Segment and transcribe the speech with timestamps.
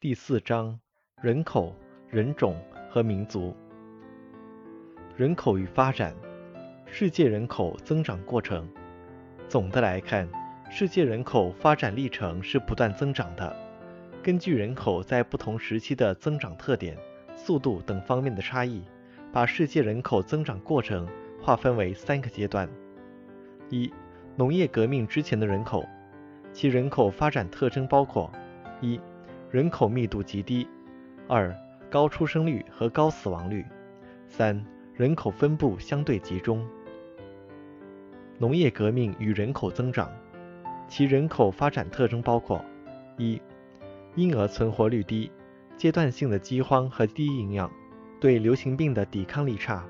[0.00, 0.78] 第四章：
[1.20, 1.74] 人口、
[2.08, 2.54] 人种
[2.88, 3.52] 和民族。
[5.16, 6.14] 人口与发展，
[6.86, 8.64] 世界人口增长过程。
[9.48, 10.28] 总的来看，
[10.70, 13.56] 世界人口发展历程是不断增长的。
[14.22, 16.96] 根据人口在不同时期的增长特点、
[17.34, 18.84] 速度等方面的差异，
[19.32, 21.08] 把世界人口增长过程
[21.42, 22.70] 划分为三个阶段：
[23.68, 23.92] 一、
[24.36, 25.84] 农业革命之前的人口，
[26.52, 28.30] 其人口发展特征包括：
[28.80, 29.00] 一、
[29.50, 30.66] 人口密度极低；
[31.26, 31.56] 二、
[31.90, 33.64] 高出生率和高死亡率；
[34.28, 34.62] 三、
[34.94, 36.62] 人口分布相对集中。
[38.36, 40.12] 农业革命与人口增长，
[40.86, 42.62] 其人口发展特征包括：
[43.16, 43.40] 一、
[44.16, 45.30] 婴儿存活率低，
[45.78, 47.70] 阶段性的饥荒和低营养，
[48.20, 49.82] 对流行病的抵抗力差；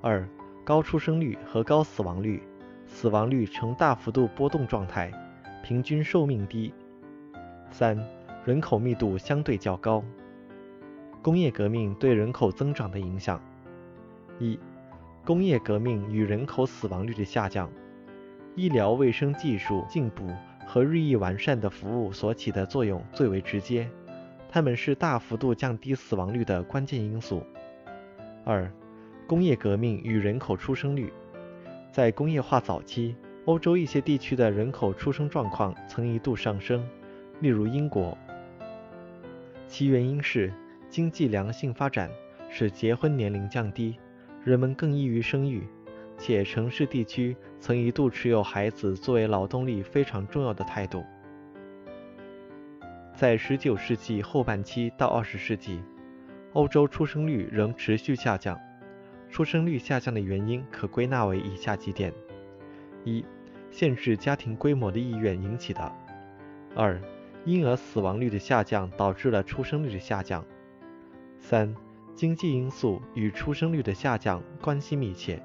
[0.00, 0.26] 二、
[0.64, 2.42] 高出生率和高死亡率，
[2.86, 5.12] 死亡率呈大幅度波动状态，
[5.62, 6.72] 平均寿命低；
[7.70, 8.02] 三、
[8.46, 10.02] 人口密度相对较高。
[11.22, 13.38] 工业革命对人口增长的影响：
[14.38, 14.58] 一、
[15.26, 17.70] 工业革命与人口死亡率的下降，
[18.56, 20.26] 医疗卫生技术进步
[20.66, 23.86] 和日益完善的服务所起的作用最为直接，
[24.48, 27.42] 它们是大幅度降低死亡率的关键因素。
[28.46, 28.72] 二、
[29.26, 31.12] 工业革命与人口出生率，
[31.92, 36.82] 在工业化早期，欧洲一些地区的人口出生状况曾一度上升，
[37.40, 38.16] 例如英国。
[39.70, 40.52] 其原因是
[40.88, 42.10] 经济良性发展
[42.48, 43.96] 使结婚年龄降低，
[44.42, 45.62] 人们更易于生育，
[46.18, 51.04] 且城市地区曾一度持有孩子作为劳动力非常重要的态度。
[53.14, 55.80] 在19世纪后半期到20世纪，
[56.54, 58.58] 欧洲出生率仍持续下降。
[59.30, 62.12] 出生率下降的原因可归纳为以下几点：
[63.04, 63.24] 一、
[63.70, 65.80] 限制家庭规模的意愿引起的；
[66.74, 67.00] 二、
[67.44, 70.44] 婴儿死亡率的下降导致了出生率的下降。
[71.38, 71.74] 三、
[72.14, 75.42] 经济因素与出生率的下降关系密切。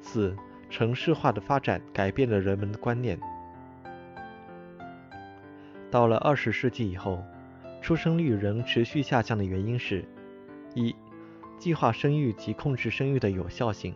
[0.00, 0.34] 四、
[0.70, 3.18] 城市化的发展改变了人们的观念。
[5.90, 7.22] 到了二十世纪以后，
[7.80, 10.04] 出生率仍持续下降的原因是：
[10.74, 10.94] 一、
[11.58, 13.92] 计划生育及控制生育的有效性；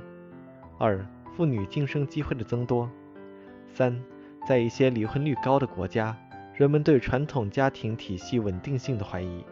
[0.79, 2.89] 二、妇女晋升机会的增多；
[3.73, 4.03] 三、
[4.47, 6.17] 在一些离婚率高的国家。
[6.55, 9.45] 人们对传统家庭体系稳定性的怀疑。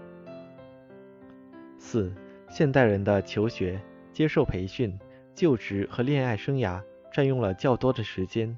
[1.79, 2.15] 四、
[2.49, 3.81] 现代人的求学、
[4.13, 4.99] 接受培训、
[5.35, 8.57] 就职和恋爱生涯占用了较多的时间，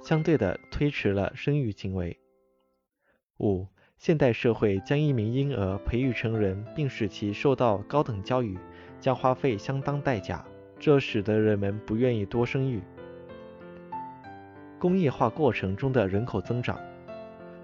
[0.00, 2.18] 相对的推迟了生育行为。
[3.40, 3.66] 五、
[3.98, 8.56] 现代社会将一名婴儿培育成人并使其受到高等教育，
[8.98, 10.42] 将花费相当代价，
[10.78, 12.80] 这使得人们不愿意多生育。
[14.78, 16.80] 工业化过程中的人口增长。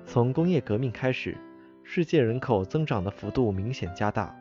[0.09, 1.37] 从工业革命开始，
[1.83, 4.35] 世界人口增长的幅度明显加大。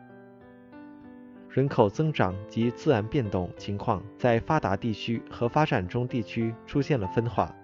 [1.50, 7.54] 人口增长及自然变动情况在发达地区和发展中地区出现了分化。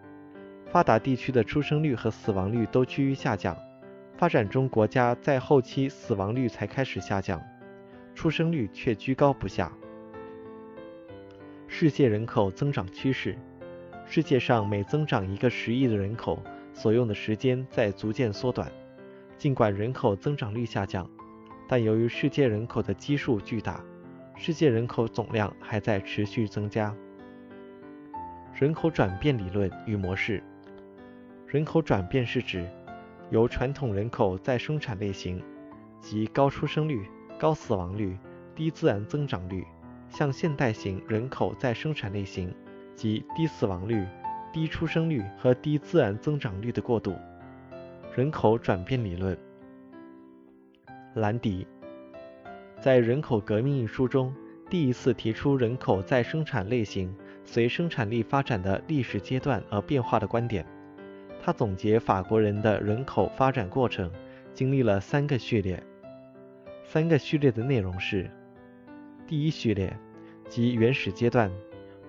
[0.67, 3.57] 发达地区的出生率和死亡率都趋于下降，
[4.19, 7.41] 发展中国家在后期死亡率才开始下降，
[8.15, 9.73] 出生率却居高不下。
[11.67, 13.39] 世界人口增长趋势：
[14.05, 16.39] 世界上每增长一个十亿的人口。
[16.75, 18.71] 所用的时间在逐渐缩短，
[19.39, 21.09] 尽管人口增长率下降，
[21.69, 23.83] 但由于世界人口的基数巨大，
[24.37, 26.95] 世界人口总量还在持续增加。
[28.53, 30.43] 人口转变理论与模式：
[31.47, 32.69] 人口转变是指
[33.31, 35.43] 由传统人口再生产类型，
[36.01, 37.09] 即高出生率、
[37.39, 38.19] 高死亡率、
[38.55, 39.65] 低自然增长率，
[40.09, 42.55] 向现代型人口再生产类型，
[42.97, 44.05] 即低死亡率。
[44.55, 47.17] 低出生率和低自然增长率的过渡。
[48.15, 49.37] 人口转变理论。
[51.15, 51.67] 兰迪
[52.81, 54.33] 在《人口革命》一书中，
[54.71, 57.13] 第一次提出人口再生产类型
[57.45, 60.65] 随生产力发展的历史阶段而变化的观点。
[61.43, 64.09] 他总结法国人的人口发展过程，
[64.53, 65.83] 经历了三个序列。
[66.85, 68.31] 三个序列的内容是：
[69.27, 69.99] 第一序列，
[70.49, 71.51] 即原始阶段，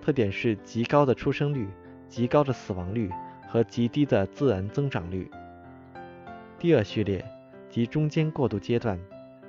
[0.00, 1.66] 特点是极高的出生率。
[2.08, 3.10] 极高的死亡率
[3.48, 5.30] 和极低的自然增长率。
[6.58, 7.24] 第二序列
[7.68, 8.98] 即中间过渡阶段，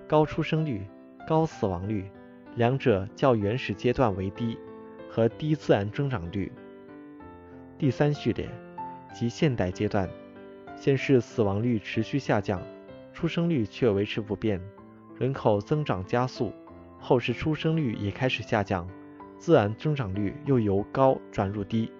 [0.07, 0.85] 高出生率、
[1.27, 2.09] 高死亡率，
[2.55, 4.57] 两者较原始阶段为低，
[5.09, 6.51] 和低自然增长率。
[7.77, 8.49] 第三序列
[9.13, 10.09] 即现代阶段，
[10.75, 12.61] 先是死亡率持续下降，
[13.13, 14.59] 出生率却维持不变，
[15.17, 16.51] 人口增长加速，
[16.99, 18.87] 后是出生率也开始下降，
[19.37, 21.91] 自然增长率又由高转入低。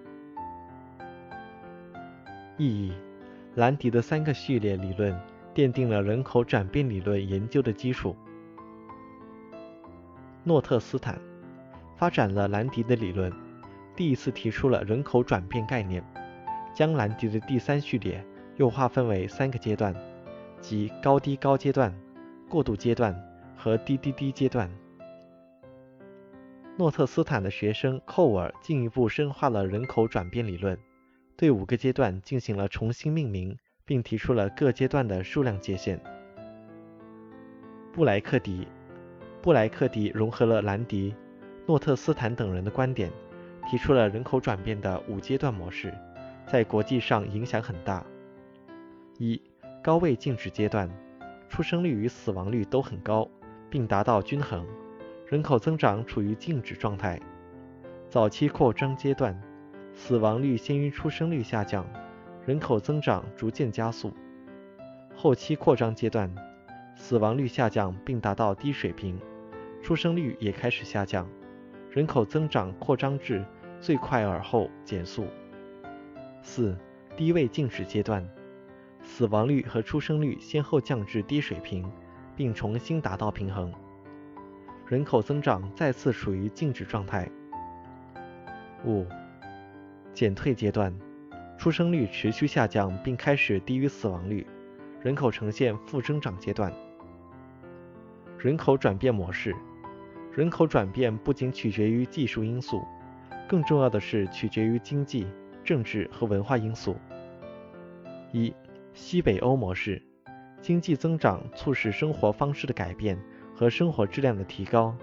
[2.58, 2.92] 意义：
[3.54, 5.16] 兰迪的三个序列理论
[5.54, 8.16] 奠定了人口转变理论研究的基础。
[10.42, 11.20] 诺特斯坦
[11.96, 13.32] 发展了兰迪的理论，
[13.94, 16.04] 第一次提出了人口转变概念，
[16.74, 18.24] 将兰迪的第三序列
[18.56, 19.94] 又划分为三个阶段，
[20.60, 21.94] 即高低高阶段、
[22.48, 23.16] 过渡阶段
[23.56, 24.68] 和低低低阶段。
[26.76, 30.78] 诺特斯坦的学生寇尔进一步深化了人口转变理论，
[31.38, 36.00] 对五个阶段进行了重新命名，并提出了各阶段的数量界限。
[37.92, 38.66] 布莱克迪，
[39.40, 41.14] 布莱克迪融合了兰迪、
[41.64, 43.08] 诺特斯坦等人的观点，
[43.70, 45.94] 提出了人口转变的五阶段模式，
[46.44, 48.04] 在国际上影响很大。
[49.18, 49.40] 一、
[49.80, 50.90] 高位静止阶段，
[51.48, 53.30] 出生率与死亡率都很高，
[53.70, 54.66] 并达到均衡。
[55.28, 57.20] 人口增长处于静止状态。
[58.10, 59.40] 早期扩张阶段，
[59.98, 61.84] 死亡率先于出生率下降，
[62.46, 64.14] 人口增长逐渐加速。
[65.16, 66.32] 后期扩张阶段，
[66.94, 69.20] 死亡率下降并达到低水平，
[69.82, 71.28] 出生率也开始下降，
[71.90, 73.44] 人口增长扩张至
[73.80, 75.26] 最快而后减速。
[76.42, 76.78] 四、
[77.16, 78.26] 低位静止阶段，
[79.02, 81.90] 死亡率和出生率先后降至低水平，
[82.36, 83.74] 并重新达到平衡。
[84.86, 87.28] 人口增长再次处于静止状态。
[88.86, 89.04] 五、
[90.18, 90.92] 减退阶段，
[91.56, 94.44] 出生率持续下降并开始低于死亡率，
[95.00, 96.72] 人口呈现负增长阶段。
[98.36, 99.54] 人口转变模式，
[100.32, 102.82] 人口转变不仅取决于技术因素，
[103.46, 105.24] 更重要的是取决于经济、
[105.62, 106.96] 政治和文化因素。
[108.32, 108.52] 一、
[108.94, 110.02] 西北欧模式，
[110.60, 113.16] 经济增长促使生活方式的改变。
[113.54, 114.96] 和生活质量的提高，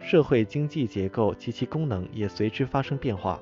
[0.00, 3.38] 社会经济结构及其功能也随之发生变化，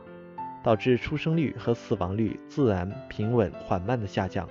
[0.64, 4.49] 导致出生率和死亡率自然平稳缓慢的下降。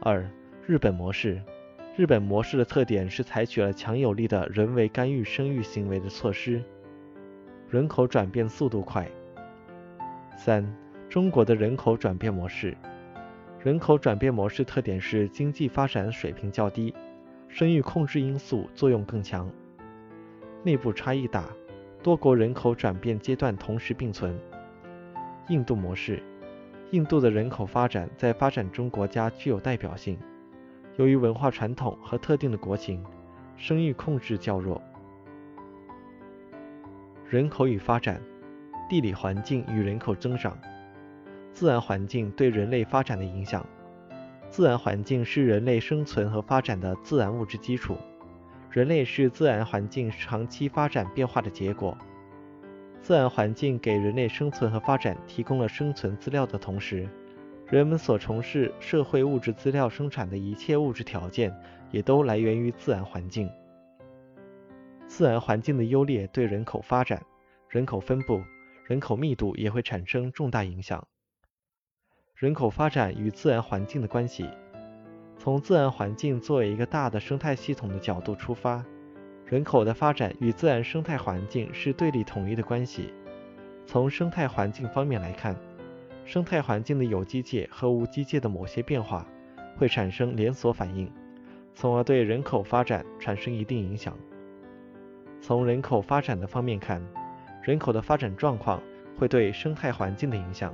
[0.00, 0.24] 二、
[0.66, 1.42] 日本模式，
[1.96, 6.62] 日本模式的特点是采取了强有力的人为干预生育行为的措施，
[7.68, 9.10] 人口转变速度快。
[10.36, 10.64] 三、
[11.08, 12.76] 中国的人口转变模式，
[13.58, 16.94] 人口转变模式特点是经济发展水平较低。
[17.48, 19.50] 生育控制因素作用更强，
[20.62, 21.44] 内部差异大，
[22.00, 24.38] 多国人口转变阶段同时并存。
[25.50, 26.22] 印度模式，
[26.92, 30.16] 印度的人口发展在发展中国家具有代表性，
[30.96, 33.04] 由于文化传统和特定的国情，
[33.56, 34.80] 生育控制较弱。
[37.28, 38.22] 人口与发展，
[38.88, 40.56] 地理环境与人口增长，
[41.52, 43.66] 自然环境对人类发展的影响。
[44.48, 47.96] 自然环境是人类生存和发展的自然物质基础，
[48.70, 51.98] 人类是自然环境长期发展变化的结果。
[53.02, 57.08] 自然环境给人类生存和发展提供了生存资料的同时，
[57.66, 61.54] 人们所从事社会物质资料生产的一切物质条件
[61.90, 63.50] 也都来源于自然环境。
[65.08, 67.20] 自然环境的优劣对人口发展、
[67.68, 68.42] 人口分布、
[68.86, 71.04] 人口密度也会产生重大影响。
[72.34, 74.48] 人口发展与自然环境的关系。
[75.36, 78.84] 从自然环境作为一个大的生态系统的角度出发，
[79.50, 83.12] 人口的发展与自然生态环境是对立统一的关系。
[83.84, 85.56] 从生态环境方面来看，
[86.24, 89.26] 生态环境的有机界和无机界的某些变化
[89.76, 91.10] 会产生连锁反应，
[91.74, 94.16] 从而对人口发展产生一定影响。
[95.40, 97.04] 从人口发展的方面看，
[97.60, 98.80] 人口的发展状况
[99.18, 100.72] 会对生态环境的影响。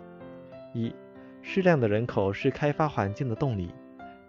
[0.75, 0.95] 一
[1.41, 3.73] 适量的人口是开发环境的动力，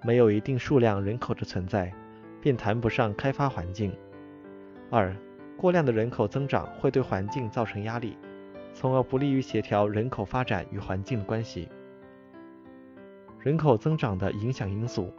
[0.06, 1.92] 没有一定数量人口的存在，
[2.40, 3.92] 便谈不上开发环境。
[4.90, 5.16] 二、
[5.56, 8.18] 过量的人口增长会对环境造成压力，
[8.74, 11.68] 从而不利于协调人口发展与环境的关系。
[13.40, 15.14] 人口增长的影响因素：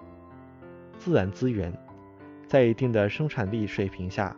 [0.99, 1.73] 自然资源，
[2.47, 4.37] 在一定的生产力水平下，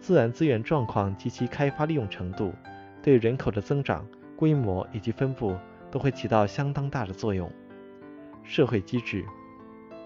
[0.00, 2.52] 自然资源状况及其开发利用程度，
[3.02, 4.06] 对人口的增长、
[4.36, 5.56] 规模以及分布。
[5.88, 7.50] 都会起到相当大的作用。
[8.42, 9.24] 社会机制、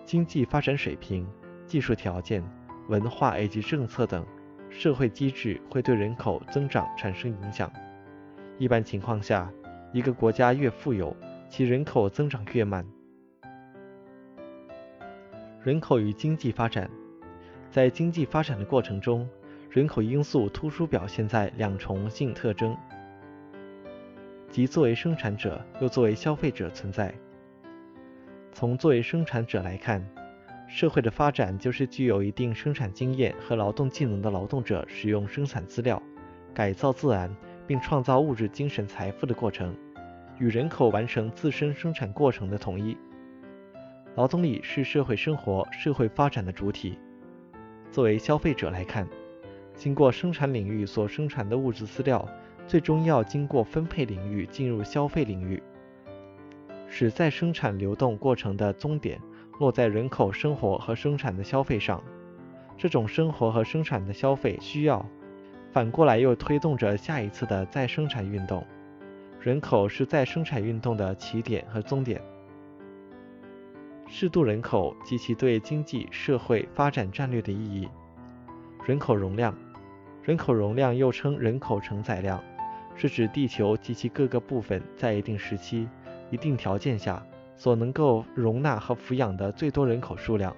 [0.05, 1.27] 经济发展水平、
[1.67, 2.45] 技术条件、
[2.89, 4.25] 文化以及政策等
[4.71, 7.71] 社会机制会对人口增长产生影响。
[8.57, 9.51] 一般情况下，
[9.93, 11.15] 一个国家越富有，
[11.49, 12.87] 其人口增长越慢。
[15.63, 16.89] 人口与经济发展，
[17.71, 19.29] 在经济发展的过程中，
[19.69, 22.75] 人口因素突出表现在两重性特征。
[24.49, 27.15] 即作为生产者又作为消费者存在。
[28.53, 30.05] 从作为生产者来看，
[30.73, 36.01] 社会的发展就是具有一定生产经验和劳动技能的劳动者使用生产资料，
[36.55, 37.35] 改造自然
[37.67, 39.77] 并创造物质精神财富的过程，
[40.39, 42.97] 与人口完成自身生产过程的统一。
[44.15, 46.97] 劳动力是社会生活、社会发展的主体。
[47.91, 49.09] 作为消费者来看，
[49.75, 52.25] 经过生产领域所生产的物质资料，
[52.69, 55.61] 最终要经过分配领域进入消费领域，
[56.89, 59.21] 使再生产流动过程的终点
[59.61, 62.03] 落在人口生活和生产的消费上。
[62.79, 65.05] 这种生活和生产的消费需要，
[65.71, 68.67] 反过来又推动着下一次的再生产运动。
[69.39, 72.21] 人口是再生产运动的起点和终点。
[74.09, 77.87] 适度人口及其对经济社会发展战略的意义。
[78.87, 79.55] 人口容量，
[80.23, 82.43] 人口容量又称人口承载量，
[82.97, 85.87] 是指地球及其各个部分在一定时期、
[86.31, 87.23] 一定条件下
[87.61, 90.57] 所能够容纳和抚养的最多人口数量。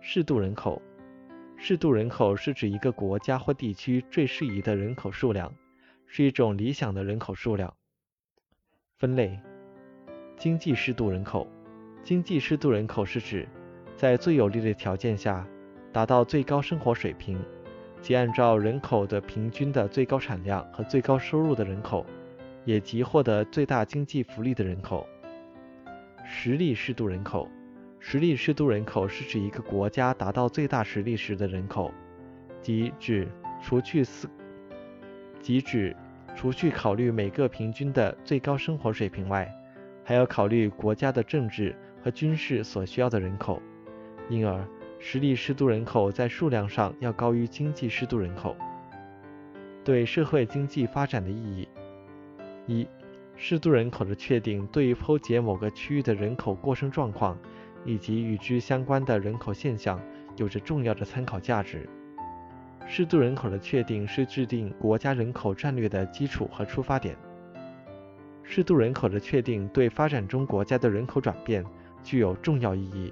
[0.00, 0.80] 适度人口，
[1.56, 5.52] 适度人口是指一个国家或地区最适宜的人口数量，
[6.06, 7.74] 是一种理想的人口数量。
[8.96, 9.36] 分类，
[10.36, 11.48] 经济适度人口。
[12.04, 13.48] 经济适度人口是指
[13.96, 15.44] 在最有利的条件下
[15.92, 17.40] 达到最高生活水平，
[18.00, 22.06] 即按照人口的平均的最高产量和最高收入的人口，
[22.64, 25.04] 也即获得最大经济福利的人口。
[26.24, 27.48] 实力适度人口，
[28.00, 31.92] 实力适度人口是指一个国家达到最大实力时的人口，
[32.60, 33.28] 即指
[33.62, 34.28] 除去四，
[35.40, 35.94] 即指
[36.34, 39.48] 除去考虑每个平均的最高生活水平外，
[40.02, 41.76] 还要考虑国家的政治。
[42.04, 43.62] 和军事所需要的人口，
[44.28, 44.62] 因而
[44.98, 48.54] 实力适度人口在数量上要高于经济适度人口。
[49.82, 51.68] 对社会经济发展的意义：
[52.66, 52.86] 一、
[53.36, 57.38] 适度人口的确定对于剖解某个区域的人口过剩状况
[57.84, 60.00] 以及与之相关的人口现象
[60.36, 61.88] 有着重要的参考价值。
[62.86, 67.16] 适度人口的确定是制定国家人口战略的基础和出发点。
[68.42, 71.64] 适度人口的确定对发展中国家的人口转变。
[72.02, 73.10] 具有重要意义。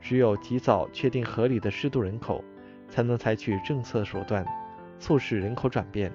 [0.00, 2.44] 只有及早确定合理的适度人口，
[2.88, 4.46] 才能采取政策手段，
[5.00, 6.12] 促使人口转变，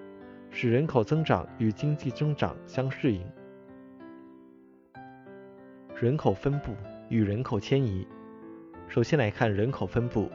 [0.60, 3.24] 使人口增长与经济增长相适应。
[6.02, 6.74] 人口分布
[7.10, 8.08] 与人口迁移。
[8.88, 10.32] 首先来看人口分布。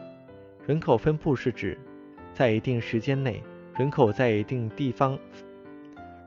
[0.65, 1.77] 人口分布是指
[2.33, 3.43] 在一定时间内，
[3.77, 5.19] 人口在一定地方、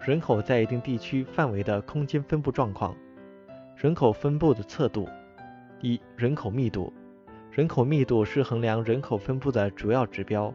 [0.02, 2.94] 人口在一定地区范围的空间分布状况。
[3.78, 5.08] 人口分布的测度。
[5.80, 6.92] 一、人口密度，
[7.50, 10.54] 人口密度是衡量人口分布的主要指标，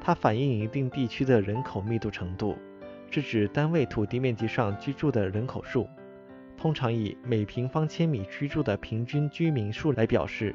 [0.00, 2.56] 它反映一定地区的人口密度程度，
[3.10, 5.88] 是指单位土地面积上居住的人口数，
[6.56, 10.54] 通常以每平方千米居住的平均居民数来表示，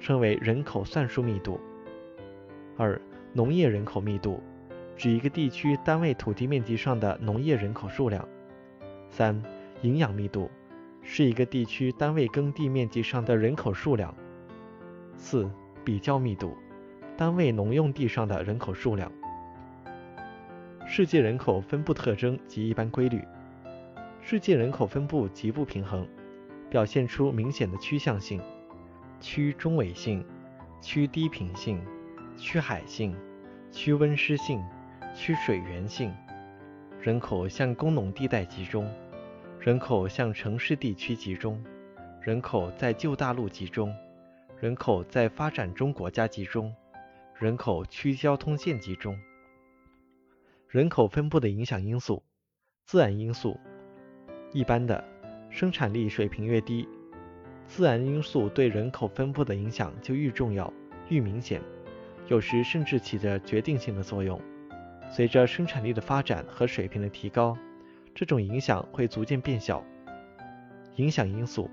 [0.00, 1.60] 称为人口算术密度。
[2.76, 3.00] 二、
[3.32, 4.42] 农业人口密度，
[4.96, 8.26] 指一个地区单位土地面积上的农业人口数量。
[9.08, 9.40] 三、
[9.82, 10.50] 营养密度。
[11.02, 14.14] 是一个地区单位耕地面积上的人口数量。
[15.16, 15.50] 四、
[15.82, 16.54] 比较密度，
[17.16, 19.10] 单位农用地上的人口数量。
[20.92, 23.22] 世界人口分布特征及一般规律。
[24.20, 26.04] 世界人口分布极不平衡，
[26.68, 28.40] 表现出明显的趋向性：
[29.20, 30.26] 趋中纬性、
[30.80, 31.80] 趋低平性、
[32.36, 33.14] 趋海性、
[33.70, 34.60] 趋温湿性、
[35.14, 36.12] 趋水源性。
[37.00, 38.92] 人口向工农地带集中。
[39.60, 41.62] 人口向城市地区集中，
[42.20, 43.94] 人口在旧大陆集中，
[44.58, 46.74] 人口在发展中国家集中，
[47.38, 49.16] 人口区交通线集中。
[50.70, 52.22] 人口分布的影响因素，
[52.84, 53.58] 自然因素。
[54.52, 55.04] 一般的，
[55.50, 56.86] 生产力水平越低，
[57.66, 60.72] 自然因素对人口分布的影响就愈重要、
[61.08, 61.60] 愈明显，
[62.28, 64.40] 有时甚至起着决定性的作用。
[65.10, 67.58] 随着生产力的发展和水平的提高。
[68.14, 69.84] 这种影响会逐渐变小。
[70.94, 71.68] 影响因素：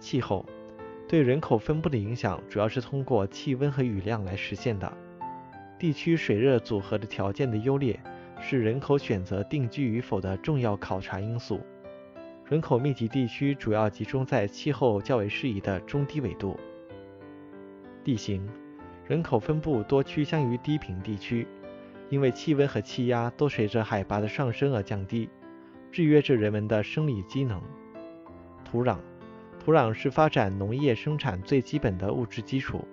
[0.00, 0.44] 气候
[1.06, 4.92] 对人口分布的影响主要是通过气温和雨量来实现的。
[5.78, 8.00] 地区水热组合的条件的优劣
[8.40, 11.60] 是人口选择定居与否的重要考察因素。
[12.44, 16.58] 人口密集地区主要集中在气候较为适宜的中低纬度。
[18.04, 18.48] 地形
[19.08, 21.46] 人口分布多趋向于低平地区，
[22.08, 25.28] 因为气温和气压都随着海拔的上升而降低。
[25.90, 27.62] 制约着人们的生理机能。
[28.64, 28.98] 土壤，
[29.58, 32.84] 土壤是发展农业生产最基本的物质基础。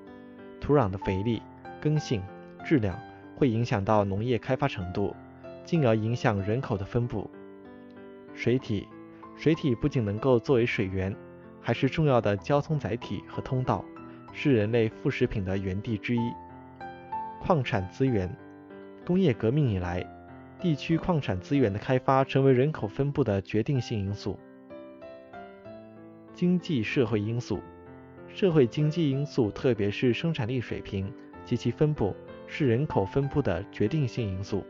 [0.61, 1.41] 土壤的肥力、
[1.81, 2.23] 根性、
[2.63, 2.97] 质量
[3.35, 5.13] 会影响到农业开发程度，
[5.63, 7.29] 进而影响人口的分布。
[8.33, 8.87] 水体，
[9.35, 11.15] 水体不仅能够作为水源，
[11.61, 13.83] 还是重要的交通载体和通道，
[14.31, 16.31] 是人类副食品的源地之一。
[17.41, 18.29] 矿产资源，
[19.05, 20.05] 工业革命以来。
[20.59, 24.39] 地区矿产资源的开发成为人口分布的决定性因素。
[26.33, 27.59] 经济社会因素，
[28.29, 32.15] 社会经济因素，特别是生产力水平及其分布，
[32.47, 34.65] 是人口分布的决定性因素。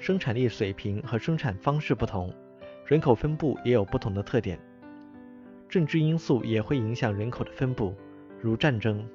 [0.00, 2.34] 生产力水平和生产方式不同，
[2.86, 4.58] 人口分布也有不同的特点。
[5.68, 7.94] 政治因素也会影响人口的分布，
[8.40, 9.06] 如战争。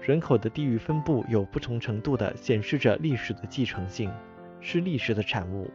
[0.00, 4.10] 人口的地域分布有不同程度的显示着历史的继承性，
[4.60, 5.70] 是历史的产物。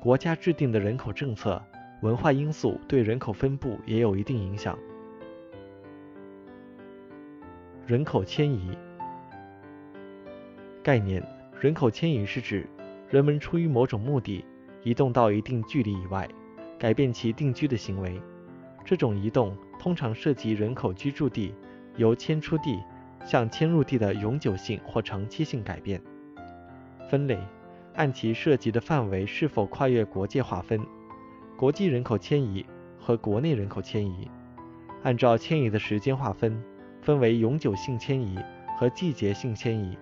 [0.00, 1.60] 国家制定的人口政策。
[2.02, 4.78] 文化因素对人口分布也有一定影响。
[7.86, 8.74] 人口迁移
[10.82, 11.22] 概念：
[11.60, 12.66] 人口迁移是指
[13.10, 14.42] 人们出于某种目的，
[14.82, 16.26] 移动到一定距离以外，
[16.78, 18.18] 改变其定居的行为。
[18.82, 21.54] 这种移动通常涉及人口居住地
[21.96, 22.82] 由迁出地
[23.26, 26.00] 向迁入地的永久性或长期性改变。
[27.10, 27.38] 分类：
[27.94, 30.80] 按其涉及的范围是否跨越国界划分。
[31.58, 32.64] 国际人口迁移
[32.98, 34.30] 和国内人口迁移，
[35.02, 36.58] 按照迁移的时间划分，
[37.02, 38.38] 分为永久性迁移
[38.78, 39.94] 和季节性迁移；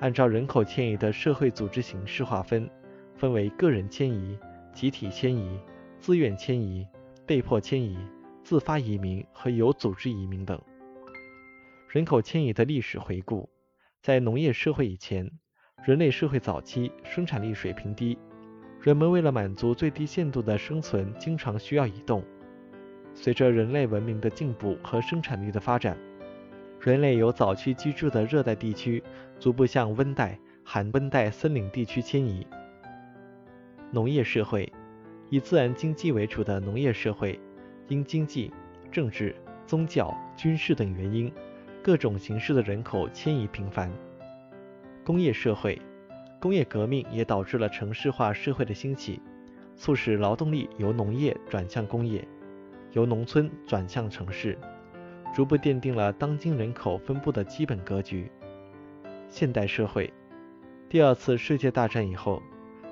[0.00, 2.68] 按照人口迁移的社会组织形式划分，
[3.16, 4.38] 分为个人迁移、
[4.72, 5.60] 集体迁移、
[5.98, 6.86] 自愿迁移、
[7.26, 7.98] 被迫迁移、
[8.42, 10.58] 自发移民和有组织移民等。
[11.90, 13.48] 人口迁移的历史回顾，
[14.00, 15.30] 在农业社会以前，
[15.84, 18.16] 人类社会早期生产力水平低。
[18.80, 22.24] 人们为了满足最低限度的生存，经常需要移动。
[23.12, 25.98] 随着人类文明的进步和生产力的发展，
[26.80, 29.02] 人类由早期居住的热带地区
[29.38, 32.46] 逐步向温带、寒温带森林地区迁移。
[33.90, 34.72] 农业社会
[35.28, 37.38] 以自然经济为主的农业社会，
[37.88, 38.50] 因经济、
[38.90, 41.30] 政治、宗教、军事等原因，
[41.82, 43.92] 各种形式的人口迁移频繁。
[45.04, 45.80] 工业社会。
[46.40, 49.20] 工业革命也导致了城市化社会的兴起，
[49.76, 52.26] 促使劳动力由农业转向工业，
[52.92, 54.56] 由农村转向城市，
[55.32, 58.30] 逐步奠定了当今人口分布的基本格局。
[59.28, 60.12] 现代社会，
[60.88, 62.42] 第二次世界大战以后，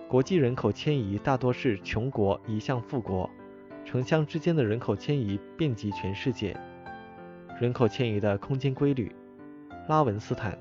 [0.06, 3.28] 国际人口迁移大多是穷国移向富国，
[3.84, 6.56] 城乡之间的人口迁移遍及全世界。
[7.60, 9.10] 人口迁移的空间规律，
[9.88, 10.56] 拉文斯坦。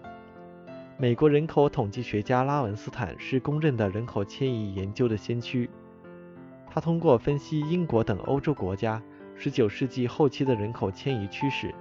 [0.97, 5.69] 美国人口统计学家拉文斯坦是公认的人口迁移研究的先驱。
[6.67, 8.99] 他通过分析英国等欧洲国家
[9.39, 11.73] 19世纪后期的人口迁移趋势，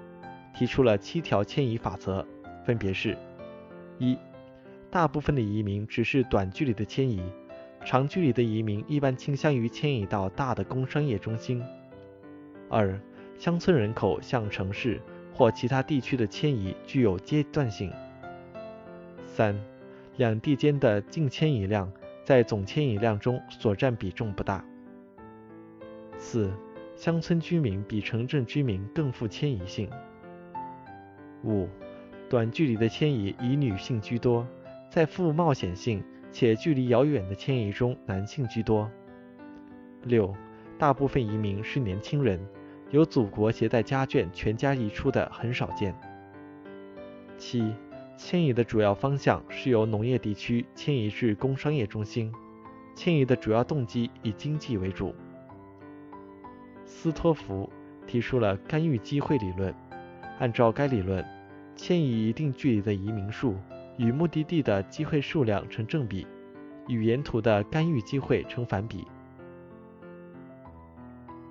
[0.55, 2.25] 提出了七条迁移法则，
[2.65, 3.17] 分别是：
[3.99, 4.17] 一、
[4.91, 7.23] 大部分的移民只是短距离的迁移，
[7.85, 11.61] 长距离的移民一般倾向于迁移到大的工商业中心；
[12.69, 13.01] 二、
[13.39, 15.01] 乡村人口向城市
[15.35, 17.91] 或其他地区的迁移具有阶段性。
[19.27, 19.59] 三，
[20.17, 21.91] 两地间的净迁移量
[22.23, 24.65] 在总迁移量中所占比重不大。
[26.19, 26.51] 四，
[26.97, 29.89] 乡村居民比城镇居民更富迁移性。
[31.45, 31.69] 五，
[32.29, 34.45] 短距离的迁移以女性居多，
[34.91, 38.91] 在富冒险性且距离遥远的迁移中，男性居多。
[40.05, 40.35] 六，
[40.79, 42.41] 大部分移民是年轻人，
[42.91, 45.95] 有祖国携带家眷全家移出的很少见。
[47.39, 47.73] 七。
[48.19, 52.33] 迁移的主要方向是由农业地区迁移至工商业中心，
[52.95, 55.15] 迁移的主要动机以经济为主。
[56.97, 57.71] 斯托弗
[58.07, 59.75] 提出了干预机会理论，
[60.39, 61.23] 按照该理论，
[61.77, 63.55] 迁移一定距离的移民数
[63.99, 66.27] 与目的地的机会数量成正比，
[66.89, 69.07] 与沿途的干预机会成反比。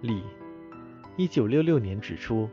[0.02, 0.24] 例，
[1.16, 2.50] 一九六六年指出，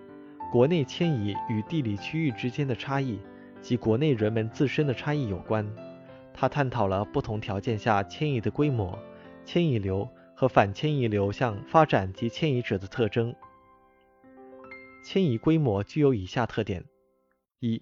[0.53, 3.19] 国内迁移与地理区域之间的差异。
[3.63, 5.65] 及国内人们自身的差异有关。
[6.35, 8.99] 他探讨了不同条件下迁移的规模、
[9.45, 10.09] 迁移流
[10.43, 13.33] 和反迁移流向发展及迁移者的特征。
[15.05, 16.83] 迁移规模具有以下特点：
[17.61, 17.81] 一、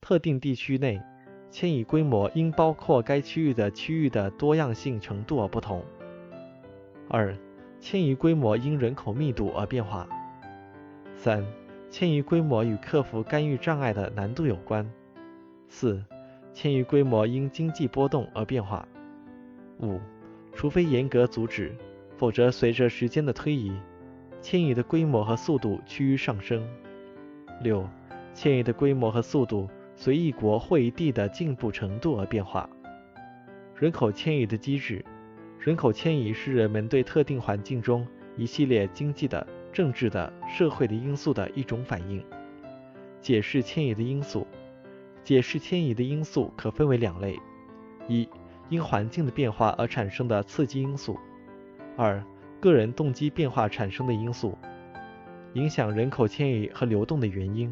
[0.00, 1.00] 特定地区内
[1.48, 5.80] 迁移规模因包括该区域的区域的多样性程度而不同；
[7.08, 7.38] 二、
[7.78, 10.04] 迁移规模因人口密度而变化；
[11.14, 11.46] 三、
[11.88, 14.84] 迁移规模与克服干预障碍的难度有关。
[15.68, 16.04] 四、
[16.52, 18.88] 迁移规模因经济波动而变化。
[19.78, 20.00] 五、
[20.52, 21.72] 除非严格阻止，
[22.22, 23.72] 否则随着时间的推移，
[24.40, 26.64] 迁移的规模和速度趋于上升。
[27.64, 27.84] 六、
[28.32, 32.70] 迁移的规模和速度随一国或一地的进步程度而变化。
[33.74, 35.04] 人口迁移的机制，
[35.58, 38.06] 人口迁移是人们对特定环境中
[38.36, 42.24] 一系列经济的、政治的、社会的因素的一种反应。
[43.20, 44.46] 解释迁移的因素。
[45.24, 47.36] 解释迁移的因素可分为两类：
[48.06, 48.28] 一、
[48.68, 51.16] 因环境的变化而产生的刺激因素；
[51.96, 52.22] 二、
[52.60, 54.56] 个人动机变化产生的因素。
[55.54, 57.68] 影响人口迁移和流动的原因；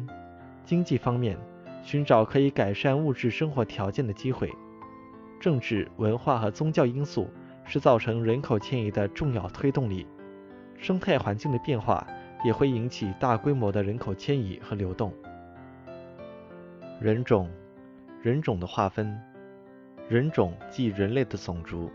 [0.63, 1.35] 经济方面，
[1.81, 4.47] 寻找可以改善物质生活条件的机会；
[5.39, 7.27] 政治、文化和宗教因素
[7.65, 10.05] 是造成人口迁移的重要推动力；
[10.77, 12.05] 生态环境的变化
[12.45, 15.11] 也会引起大规模的人口迁移和流动。
[16.99, 17.49] 人种，
[18.21, 19.19] 人种的划分，
[20.07, 21.89] 人种即人类的种族。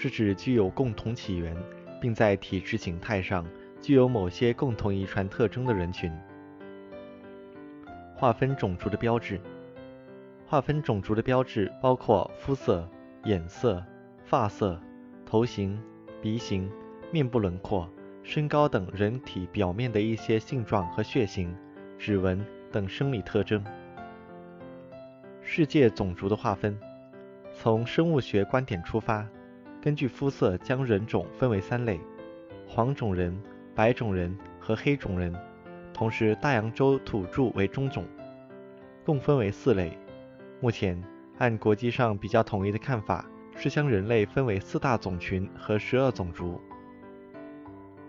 [0.00, 1.56] 是指具有共同起源，
[2.00, 3.44] 并在体质形态上
[3.82, 6.08] 具有某些共同遗传特征的人群。
[8.14, 9.40] 划分种族的标志，
[10.46, 12.88] 划分种族的标志包括肤色、
[13.24, 13.84] 眼色、
[14.24, 14.80] 发色、
[15.26, 15.76] 头型、
[16.22, 16.70] 鼻型、
[17.10, 17.90] 面部轮廓、
[18.22, 21.52] 身高等人体表面的一些性状和血型、
[21.98, 23.64] 指纹等生理特征。
[25.42, 26.78] 世界种族的划分，
[27.52, 29.26] 从生物学观点出发。
[29.88, 31.98] 根据肤色将人种分为三类：
[32.66, 33.34] 黄种人、
[33.74, 35.34] 白种人和黑种人。
[35.94, 38.04] 同时，大洋洲土著为中种，
[39.02, 39.96] 共分为四类。
[40.60, 41.02] 目前，
[41.38, 43.24] 按国际上比较统一的看法
[43.56, 46.60] 是将人类分为四大种群和十二种族。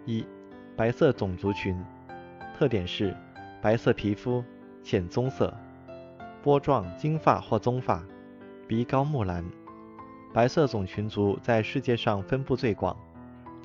[0.04, 0.28] 一、
[0.76, 1.82] 白色种族群，
[2.58, 3.16] 特点是
[3.62, 4.44] 白色皮肤、
[4.84, 5.58] 浅棕色、
[6.44, 8.04] 波状金发或棕发、
[8.68, 9.46] 鼻高目蓝。
[10.32, 12.96] 白色种群族在世界上分布最广，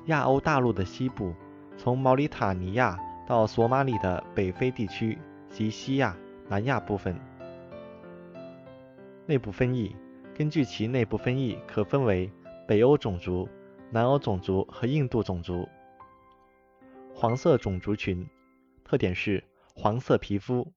[0.07, 1.31] 亚欧大陆的西部，
[1.77, 5.17] 从毛里塔尼亚到索马里的北非地区
[5.49, 6.17] 及西亚、
[6.49, 7.15] 南亚部分。
[9.27, 9.95] 内部分异，
[10.35, 12.31] 根据其内部分异，可分为
[12.67, 13.47] 北欧种族、
[13.91, 15.67] 南欧种族和印度种族。
[17.13, 18.27] 黄色种族群，
[18.83, 19.43] 特点是
[19.75, 20.73] 黄色皮肤、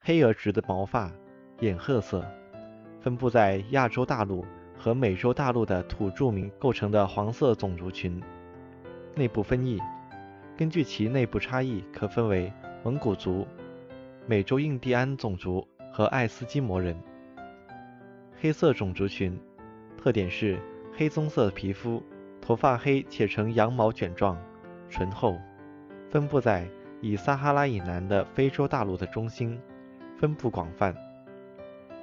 [0.00, 1.12] 黑而直的毛发、
[1.60, 2.24] 眼褐色，
[3.00, 4.44] 分布在亚洲大陆。
[4.86, 8.22] 和美洲大陆的土著民构成的黄色种族群，
[9.16, 9.80] 内部分异，
[10.56, 12.52] 根据其内部差异，可分为
[12.84, 13.44] 蒙古族、
[14.28, 16.96] 美洲印第安种族和爱斯基摩人。
[18.40, 19.36] 黑色种族群，
[19.98, 20.56] 特点是
[20.96, 22.00] 黑棕色皮肤，
[22.40, 24.40] 头发黑且呈羊毛卷状，
[24.88, 25.36] 醇厚，
[26.12, 26.64] 分布在
[27.00, 29.60] 以撒哈拉以南的非洲大陆的中心，
[30.16, 30.94] 分布广泛。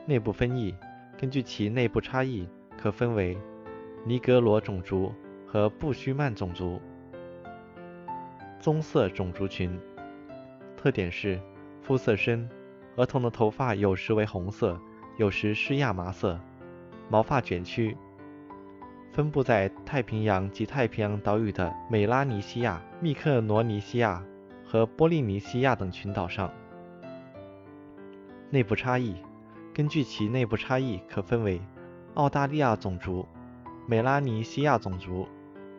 [0.05, 0.75] 内部分异，
[1.17, 2.45] 根据其内部差异。
[2.83, 3.37] 可分为
[4.03, 5.09] 尼格罗种族
[5.47, 6.81] 和布须曼种族。
[8.59, 9.79] 棕色种族群
[10.75, 11.39] 特点是
[11.81, 12.45] 肤色深，
[12.97, 14.77] 儿童的头发有时为红色，
[15.15, 16.37] 有时是亚麻色，
[17.09, 17.95] 毛发卷曲，
[19.13, 24.21] 分布在太平洋及太平洋岛屿的美拉尼西亚、密克罗尼西亚
[24.65, 26.51] 和波利尼西亚等群岛上。
[28.49, 29.15] 内部差异，
[29.73, 31.61] 根据其内部差异，可分为。
[32.15, 33.25] 澳大利亚种族、
[33.87, 35.27] 美拉尼西亚种族、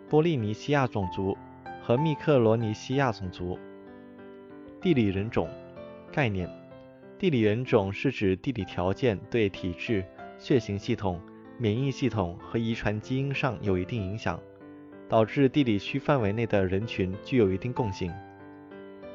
[0.09, 1.37] 波利尼西亚种族
[1.81, 3.57] 和密克罗尼西亚种族。
[4.81, 5.49] 地理人种
[6.11, 6.51] 概念：
[7.20, 10.05] 地理人种是指地理条件对体质、
[10.37, 11.20] 血型系统、
[11.57, 14.40] 免疫系统和遗传基因上有一定影响，
[15.09, 18.12] 导致地理区范围内的人群具有一定共性。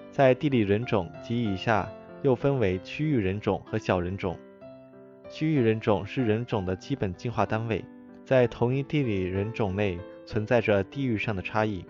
[0.10, 1.90] 在地理人种及以下，
[2.22, 4.40] 又分为区域人种和小人种。
[5.30, 7.86] 区域人种是人种的基本进化单位，
[8.26, 11.86] 在同一地理人种内存在着地域上的差异。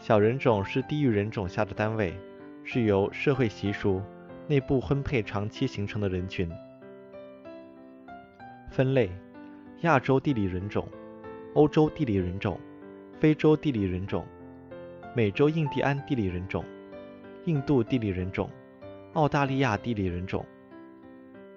[0.00, 2.12] 小人种是地域人种下的单位，
[2.64, 4.02] 是由社会习俗、
[4.48, 6.50] 内部婚配长期形成的人群。
[8.68, 9.08] 分类：
[9.82, 10.84] 亚洲地理人种、
[11.54, 12.58] 欧洲地理人种、
[13.20, 14.26] 非洲地理人种、
[15.14, 16.64] 美洲印第安地理人种、
[17.44, 18.50] 印度地理人种、
[19.12, 20.44] 澳大利亚地理人种。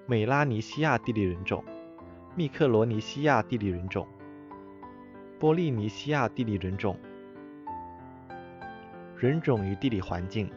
[0.08, 1.64] 美拉尼西亚地理人种、
[2.36, 4.08] 密克罗尼西亚地理人种、
[5.40, 6.96] 波利尼西亚地理人种。
[9.18, 10.48] 人种与地理环境，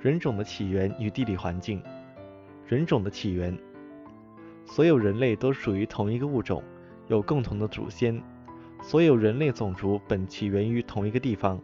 [0.00, 1.82] 人种的起源与地理环境。
[2.64, 3.58] 人种的起源，
[4.64, 6.62] 所有人类都属于同一个物种，
[7.08, 8.22] 有共同的祖先。
[8.80, 11.60] 所有人类种族本起源于同一个地方，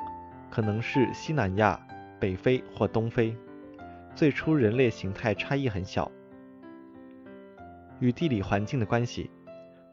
[0.50, 1.80] 可能是西南亚、
[2.18, 3.36] 北非或东非。
[4.12, 6.10] 最初人类形态差异很小。
[8.02, 9.30] 与地理环境的关系，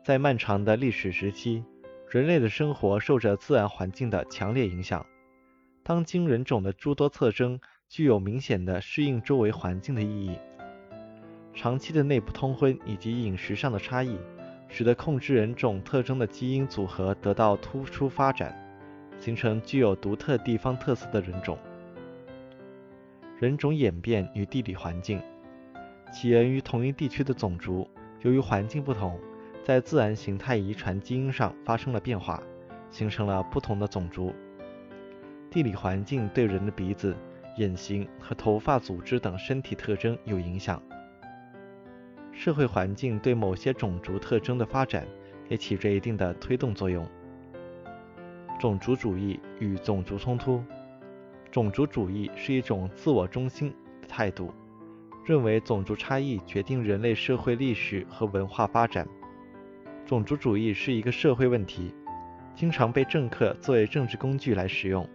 [0.03, 1.63] 在漫长的历史时期，
[2.09, 5.05] 人类的生活受着自然环境的强烈影响。
[5.83, 10.35] 当今人种的诸多特征具有明显的适应周围环境的意义。
[11.53, 14.17] 长期的内部通婚以及饮食上的差异，
[14.69, 18.57] 使得控制人种特征的基因组合得到突出发展，
[19.19, 21.55] 形成具有独特地方特色的人种。
[23.39, 25.21] 人种演变与地理环境，
[26.11, 27.87] 起源于同一地区的种族。
[28.21, 29.19] 由于环境不同，
[29.63, 32.41] 在自然形态遗传基因上发生了变化，
[32.89, 34.33] 形成了不同的种族。
[35.49, 37.15] 地理环境对人的鼻子、
[37.57, 40.81] 眼型和头发组织等身体特征有影响。
[42.31, 45.07] 社会环境对某些种族特征的发展
[45.47, 47.05] 也起着一定的推动作用。
[48.59, 50.63] 种族主义与种族冲突。
[51.49, 54.53] 种族主义是一种自我中心的态度，
[55.29, 59.07] 认为种族差异决定人类社会历史和文化发展。
[60.03, 61.93] 种族主义是一个社会问题，
[62.55, 65.07] 经常被政客作为政治工具来使用。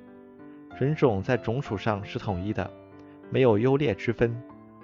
[0.79, 2.73] 人种在种属上是统一的，
[3.29, 4.41] 没有优劣之分，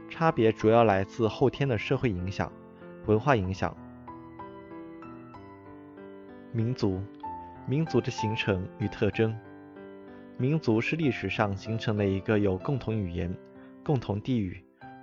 [0.09, 2.53] 差别主要来自后天的社会影响、
[3.07, 3.73] 文化影响。
[6.51, 7.01] 民族，
[7.69, 9.33] 民族的形成与特征。
[10.37, 13.33] 民族是历史上形成了一个有共同语言、
[13.85, 14.61] 共同地域、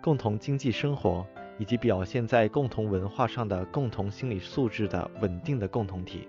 [0.07, 6.25] 共同经济生活以及表现在共同文化上的共同心理素质的稳定的共同体。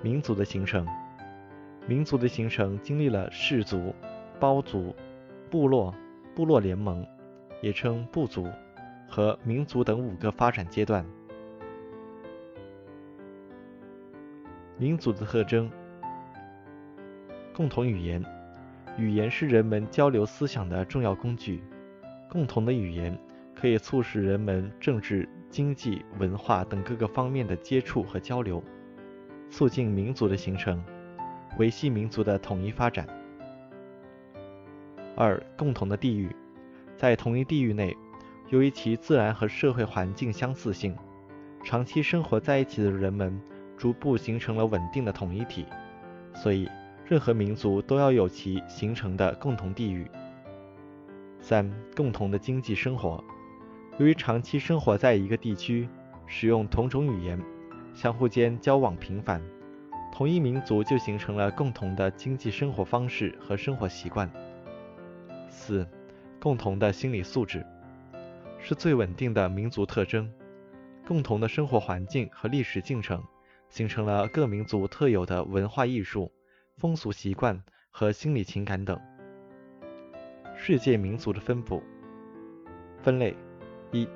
[0.00, 0.88] 民族的形成，
[1.86, 3.94] 民族的形成经历了氏族、
[4.40, 4.96] 包族、
[5.50, 5.94] 部落、
[6.34, 7.06] 部落联盟，
[7.60, 8.48] 也称部族
[9.06, 11.04] 和民族等五个发展阶段。
[14.78, 15.70] 民族的特征。
[17.52, 18.24] 共同语言，
[18.96, 21.62] 语言是人们交流思想的重要工具。
[22.30, 23.18] 共同的语言
[23.54, 28.62] 可以促使人们政治、经济、文化等各个方面的接触和交流，
[29.50, 30.82] 促进民族的形成，
[31.58, 33.06] 维系民族的统一发展。
[35.16, 36.34] 二、共同的地域，
[36.96, 37.96] 在同一地域内，
[38.48, 40.96] 由于其自然和社会环境相似性，
[41.64, 43.38] 长期生活在一起的人们
[43.76, 45.66] 逐步形成了稳定的统一体，
[46.34, 46.68] 所以。
[47.06, 50.08] 任何民族都要有其形成的共同地域。
[51.40, 53.22] 三、共同的经济生活。
[53.98, 55.88] 由于长期生活在一个地区，
[56.26, 57.40] 使用同种语言，
[57.94, 59.42] 相互间交往频繁，
[60.12, 64.30] 同一民族就形成了共同的经济生活方式和生活习惯。
[65.48, 65.86] 四、
[66.38, 67.66] 共同的心理素质，
[68.58, 70.30] 是最稳定的民族特征。
[71.06, 73.20] 共同的生活环境和历史进程，
[73.68, 76.30] 形成了各民族特有的文化艺术。
[76.76, 78.98] 风俗习惯和心理情感等。
[80.62, 81.82] 世界民族的分布
[83.02, 83.34] 分类：
[83.92, 84.06] 一、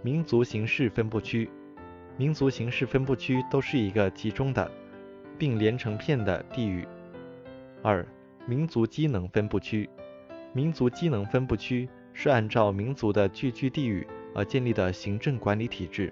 [0.00, 1.50] 民族形式分布区。
[2.16, 4.70] 民族形式分布区都是一个集中的，
[5.36, 6.88] 并连成片的地域。
[7.82, 8.06] 二、
[8.46, 9.86] 民族机能分布区。
[10.54, 16.10] 民族机能分布区是按照民族的聚居地域而建立的行政管理体制。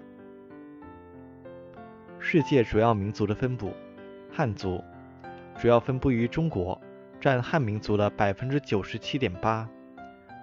[2.19, 3.71] 世界主要民族的分布：
[4.31, 4.79] 汉族。
[5.59, 6.79] 主要分布于中国，
[7.21, 9.69] 占汉民族的百分之九十七点八，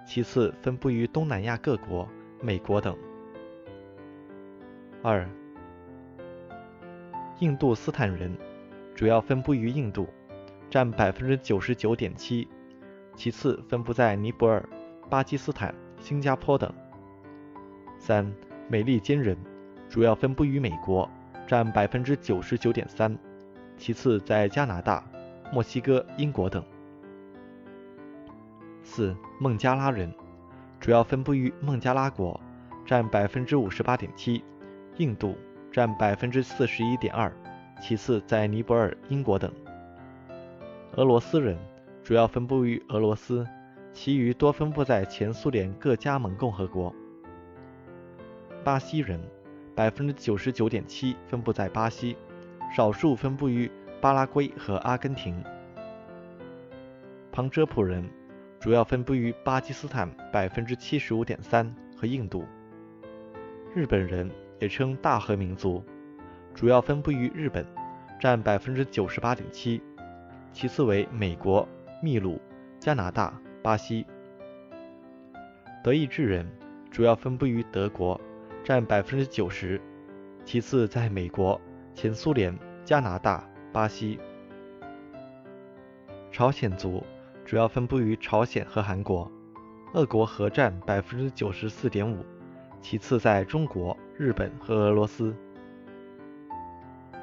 [0.07, 2.07] 其次分布于东南亚各国、
[2.41, 2.97] 美国等。
[5.03, 5.29] 二、
[7.39, 8.33] 印度斯坦人
[8.95, 10.07] 主要分布于印度，
[10.69, 12.47] 占百分之九十九点七，
[13.13, 14.63] 其次分布在尼泊尔、
[15.09, 16.73] 巴基斯坦、新加坡等。
[17.97, 18.33] 三、
[18.69, 19.37] 美利坚人
[19.89, 21.09] 主要分布于美国，
[21.45, 23.17] 占百分之九十九点三。
[23.75, 25.03] 其次，在加拿大、
[25.51, 26.63] 墨西哥、英国等。
[28.83, 30.13] 四、孟加拉人
[30.79, 32.39] 主要分布于孟加拉国，
[32.85, 34.43] 占百分之五十八点七；
[34.97, 35.35] 印度
[35.71, 37.31] 占百分之四十一点二；
[37.81, 39.51] 其次在尼泊尔、英国等。
[40.95, 41.57] 俄罗斯人
[42.03, 43.45] 主要分布于俄罗斯，
[43.91, 46.93] 其余多分布在前苏联各加盟共和国。
[48.63, 49.19] 巴西人
[49.75, 52.15] 百分之九十九点七分布在巴西。
[52.71, 55.43] 少数分布于巴拉圭和阿根廷。
[57.31, 58.09] 旁遮普人
[58.59, 62.45] 主要分布于巴基斯坦百分之七十五点三和印度。
[63.75, 65.83] 日本人也称大和民族，
[66.53, 67.65] 主要分布于日本，
[68.19, 69.81] 占百分之九十八点七，
[70.51, 71.67] 其次为美国、
[72.01, 72.39] 秘鲁、
[72.79, 74.05] 加拿大、巴西。
[75.83, 76.49] 德意志人
[76.89, 78.19] 主要分布于德国，
[78.63, 79.79] 占百分之九十，
[80.45, 81.59] 其次在美国。
[81.95, 84.19] 前苏联、加拿大、巴西、
[86.31, 87.03] 朝鲜族
[87.45, 89.31] 主要分布于朝鲜和韩国，
[89.93, 92.25] 俄国合占百分之九十四点五，
[92.81, 95.35] 其次在中国、日本和俄罗斯。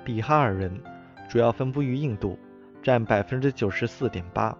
[0.04, 0.80] 比哈尔人
[1.28, 2.38] 主要分布于印度，
[2.80, 4.56] 占百分之九十四点八，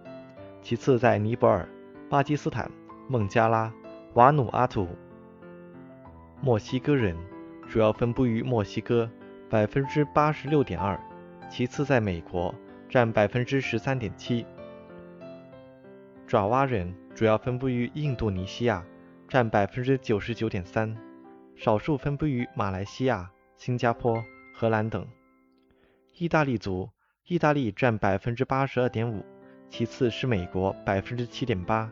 [0.61, 1.67] 其次在尼泊尔、
[2.09, 2.69] 巴基斯坦、
[3.07, 3.71] 孟加拉、
[4.15, 4.89] 瓦努阿图。
[6.41, 7.15] 墨西哥人
[7.69, 9.09] 主要分布于墨西哥。
[9.49, 10.99] 百分之八十六点二，
[11.49, 12.53] 其次在美国
[12.89, 14.45] 占百分之十三点七。
[16.27, 18.85] 爪哇人主要分布于印度尼西亚，
[19.27, 20.95] 占百分之九十九点三，
[21.55, 25.07] 少数分布于马来西亚、新加坡、荷兰等。
[26.17, 26.89] 意大利族，
[27.25, 29.23] 意大利占百分之八十二点五，
[29.69, 31.89] 其次是美国百分之七点八，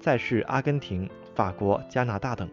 [0.00, 2.48] 再是阿根廷、法国、加拿大等。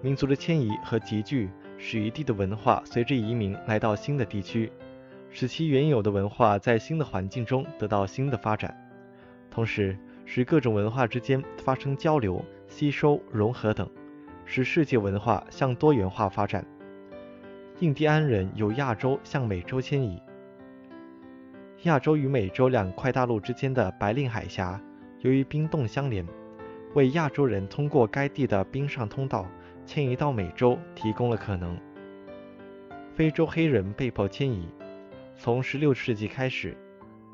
[0.00, 1.48] 民族的迁移和集聚，
[1.84, 4.70] 使一地的文化随着移民来到新的地区，
[5.30, 8.72] 使其原有的文化在新的环境中得到新的发展，
[9.50, 13.90] 同时使各种文化之间发生交流、吸收、融合等，
[14.44, 16.64] 使世界文化向多元化发展。
[17.80, 20.22] 印第安人由亚洲向美洲迁移。
[21.82, 24.80] 亚洲与美洲两块大陆之间的白令海峡，
[25.18, 26.24] 由于冰冻相连，
[26.94, 29.48] 为亚洲人通过该地的冰上通道
[29.86, 31.78] 迁移到美洲提供了可能。
[33.14, 34.68] 非洲黑人被迫迁移。
[35.36, 36.76] 从16世纪开始，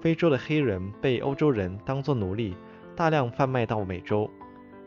[0.01, 2.57] 非洲的黑人被欧洲人当作奴隶，
[2.97, 4.31] 大量贩卖到美洲。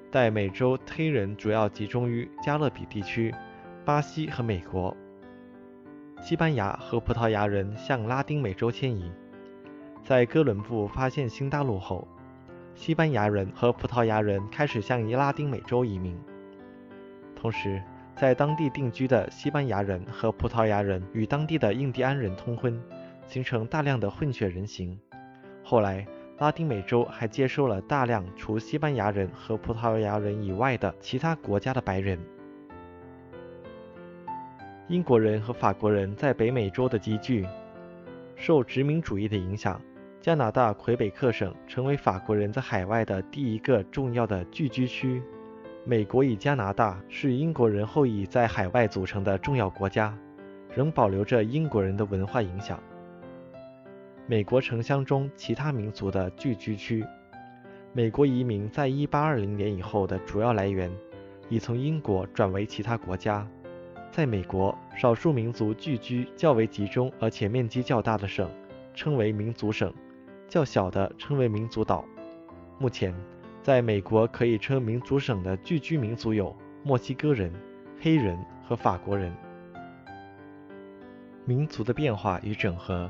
[0.10, 3.34] 在美洲，黑人主要集中于加勒比地区、
[3.86, 4.96] 巴西和美国。
[6.22, 9.12] 西班牙和葡萄牙人向拉丁美洲迁移。
[10.04, 12.08] 在哥伦布发现新大陆后，
[12.76, 16.18] 西班牙人和葡萄牙人开始向拉丁美洲移民。
[17.42, 17.82] 同时，
[18.16, 22.80] 在当地定居的西班牙人和葡萄牙人与当地的印第安人通婚，
[23.26, 24.96] 形成大量的混血人形。
[25.64, 26.06] 后来，
[26.38, 32.20] 拉丁美洲还接收了大量除西班牙人和葡萄牙人以外的其他国家的白人。
[34.88, 37.48] 英国人和法国人在北美洲的集聚，
[38.36, 39.82] 受殖民主义的影响，
[40.20, 45.24] 加拿大魁北克省成为法国人在海外的第一个重要的聚居区。
[45.84, 50.16] 美国与加拿大是英国人后裔在海外组成的重要国家，
[50.76, 52.80] 仍保留着英国人的文化影响。
[54.28, 57.04] 美国城乡中其他民族的聚居区，
[57.94, 60.92] 美国移民在1820年以后的主要来源，
[61.50, 63.48] 已从英国转为其他国家。
[64.12, 68.48] 在美国，少数民族聚居较为集中而且面积较大的省，
[68.94, 69.90] 称为民族省；
[70.48, 72.06] 较小的称为民族岛。
[72.78, 73.16] 目前，
[73.62, 77.54] 在美国可以称民族省的聚居民族有墨西哥人、
[78.00, 79.32] 黑人和法国人。
[81.46, 83.10] 民族的变化与整合，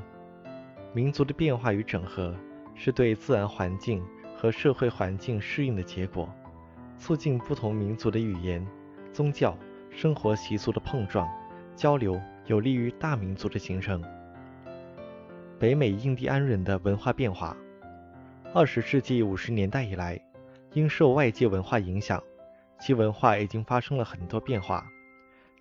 [0.92, 2.34] 民族的变化与整合
[2.74, 4.04] 是对自然环境
[4.36, 6.28] 和社会环境适应的结果，
[6.98, 8.66] 促进不同民族的语言、
[9.12, 9.56] 宗教。
[9.94, 11.28] 生活习俗的碰撞、
[11.76, 14.02] 交流，有利于大民族的形成。
[15.58, 17.54] 北美印第安人的文化变化。
[18.54, 20.18] 二十世纪五十年代以来，
[20.72, 22.22] 因受外界文化影响，
[22.80, 24.86] 其文化已经发生了很多变化。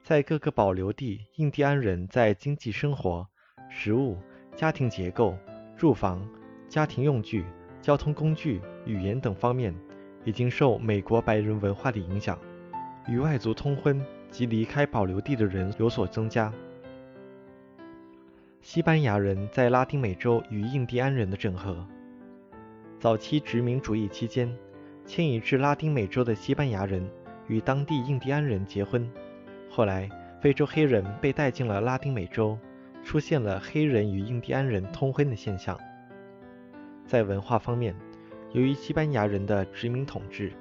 [0.02, 3.28] 在各个保留地，印第安人在经济生活、
[3.70, 4.18] 食物、
[4.56, 5.38] 家庭结构、
[5.78, 6.28] 住房、
[6.68, 7.46] 家庭用具、
[7.82, 9.76] 交通工具、语言等方面，
[10.24, 12.40] 已经受美国白人文化的影响，
[13.08, 14.04] 与外族通婚。
[14.32, 16.54] 及离开保留地的人有所增加。
[18.62, 21.86] 西班牙人在拉丁美洲与印第安人的整合。
[22.98, 24.50] 早期殖民主义期间，
[25.14, 27.06] 迁移至拉丁美洲的西班牙人
[27.48, 29.06] 与当地印第安人结婚。
[29.70, 32.58] 后来，非洲黑人被带进了拉丁美洲，
[33.04, 35.78] 出现了黑人与印第安人通婚的现象。
[37.06, 37.94] 在文化方面，
[38.54, 40.54] 由于西班牙人的殖民统治，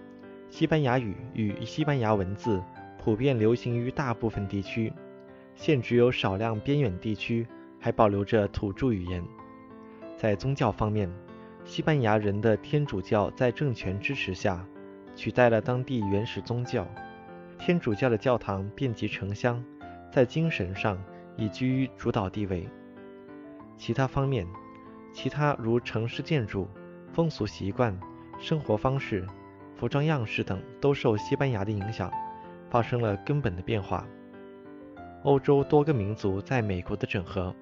[0.48, 2.60] 西班牙语与西班牙文字。
[2.98, 4.92] 普遍流行于大部分地区，
[5.54, 7.46] 现只有少量边远地区
[7.78, 9.24] 还保留着土著语言。
[10.16, 11.08] 在宗教方面，
[11.70, 14.66] 西班牙人的天主教在政权支持下
[15.14, 16.84] 取代了当地原始宗教，
[17.60, 19.64] 天主教的教堂遍及城乡，
[20.10, 21.00] 在精神上
[21.36, 22.68] 已居于主导地位。
[23.78, 24.44] 其他方面，
[25.12, 26.66] 其他如城市建筑、
[27.12, 27.96] 风俗习惯、
[28.40, 29.24] 生活方式、
[29.76, 32.10] 服装样式等都受西班牙的影响。
[32.68, 34.04] 发生了根本的变化。
[35.22, 37.54] 欧洲多个民族在美国的整合。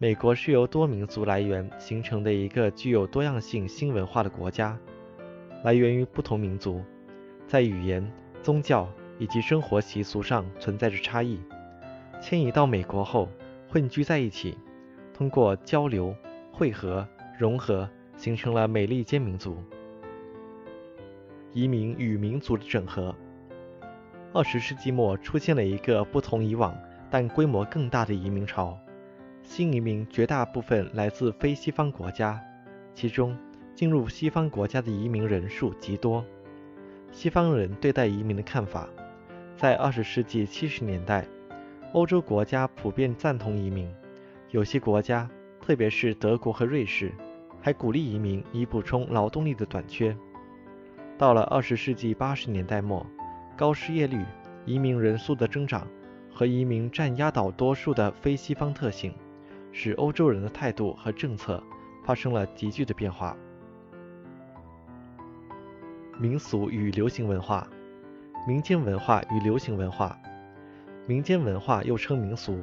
[0.00, 4.78] 美国是由多民族来源形成的一个具有多样性新文化的国家，
[5.64, 6.84] 来源于不同民族，
[7.48, 8.08] 在语言、
[8.40, 11.40] 宗教以及生活习俗上存在着差异。
[12.20, 13.28] 迁移到美国后，
[13.68, 14.56] 混居在一起，
[15.12, 16.14] 通过交流、
[16.52, 17.04] 汇合、
[17.36, 19.60] 融合，形成了美利坚民族。
[21.52, 23.12] 移民与民族的整合。
[24.32, 26.72] 二十世纪末出现了一个不同以往
[27.10, 28.78] 但规模更大的移民潮。
[29.48, 32.38] 新移民绝大部分来自非西方国家，
[32.94, 33.34] 其中
[33.74, 36.22] 进入西方国家的移民人数极多。
[37.10, 38.86] 西方人对待移民的看法，
[39.56, 41.26] 在二十世纪七十年代，
[41.94, 43.90] 欧洲国家普遍赞同移民，
[44.50, 45.28] 有些国家，
[45.62, 47.10] 特别是德国和瑞士，
[47.58, 50.14] 还鼓励移民以补充劳动力的短缺。
[51.16, 53.04] 到了二十世纪八十年代末。
[53.56, 54.24] 高失业率、
[54.66, 55.84] 移民人数的增长
[56.30, 59.12] 和移民占压倒多数的非西方特性，
[59.72, 61.62] 使欧洲人的态度和政策
[62.04, 63.36] 发生了急剧的变化。
[66.18, 67.68] 民俗与流行文化，
[68.46, 70.18] 民间文化与流行文化。
[71.06, 72.62] 民间文化又称民俗，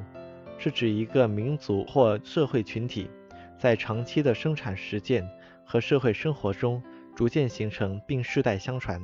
[0.58, 3.10] 是指一个民族或社会群体
[3.58, 5.26] 在长期的生产实践
[5.64, 6.82] 和社会生活中
[7.14, 9.02] 逐渐形成并世代相传、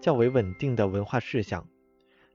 [0.00, 1.66] 较为稳定的文化事项。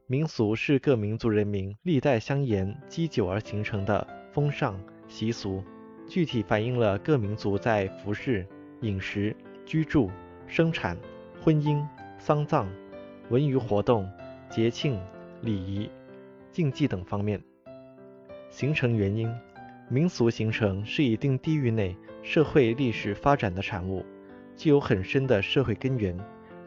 [0.07, 4.05] 民俗是各民族人民历代相沿积久而形成的
[4.39, 4.79] 风尚
[5.09, 5.61] 习俗，
[6.07, 8.47] 具体反映了各民族在服饰、
[8.79, 9.35] 饮食、
[9.65, 10.09] 居住、
[10.47, 10.97] 生产、
[11.43, 11.85] 婚姻、
[12.17, 12.65] 丧葬、
[13.27, 14.09] 文娱活动、
[14.49, 14.97] 节庆、
[15.41, 15.89] 礼仪。
[16.53, 17.43] 竞技等方面
[18.49, 19.29] 形成原因，
[19.89, 24.05] 民俗形成是一定地域内社会历史发展的产物，
[24.55, 26.17] 具有很深的社会根源、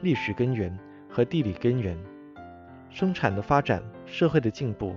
[0.03, 1.97] 历史根源和地理根源。
[2.91, 4.95] 生产的发展、社会的进步、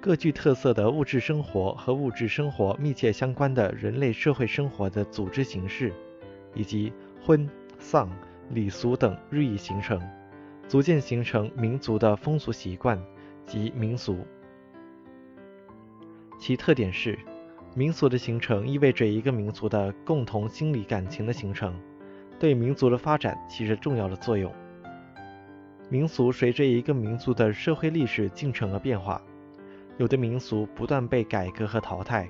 [0.00, 5.92] 各具特色的物质生活和物质生活密切相关的人类社会生活的组织形式，
[6.54, 6.92] 以及
[7.22, 7.48] 婚
[7.78, 8.10] 丧
[8.48, 10.00] 礼俗等日益形成，
[10.66, 13.00] 逐渐形成民族的风俗习惯。
[13.46, 14.24] 及民俗，
[16.38, 17.18] 其特点是，
[17.74, 21.74] 民俗的形成意味着一个民族的共同心理感情的形成，
[22.38, 24.54] 对民族的发展起着重要的作用。
[25.88, 29.20] 民俗随着一个民族的社会历史进程而变化，
[30.00, 32.26] 有的民俗不断被改革和淘汰，